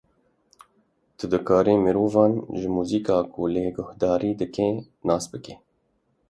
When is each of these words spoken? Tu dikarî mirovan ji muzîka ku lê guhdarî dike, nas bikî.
Tu 1.17 1.25
dikarî 1.33 1.75
mirovan 1.85 2.33
ji 2.59 2.67
muzîka 2.75 3.17
ku 3.33 3.41
lê 3.53 3.65
guhdarî 3.77 4.31
dike, 4.39 4.69
nas 5.07 5.23
bikî. 5.31 5.55